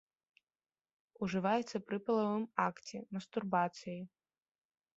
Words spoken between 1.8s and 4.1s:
пры палавым акце, мастурбацыі.